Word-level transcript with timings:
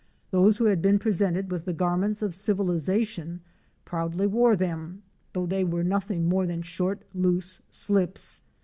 Those 0.31 0.57
who 0.57 0.65
had 0.65 0.81
been 0.81 0.97
presented 0.97 1.51
with 1.51 1.65
the 1.65 1.73
garments 1.73 2.23
of 2.23 2.33
civilization 2.33 3.41
proudly 3.85 4.25
wore 4.25 4.55
them, 4.55 5.03
though 5.33 5.45
they 5.45 5.63
were 5.63 5.83
nothing 5.83 6.27
more 6.27 6.47
than 6.47 6.63
short, 6.63 7.03
loose 7.13 7.61
slips. 7.69 8.41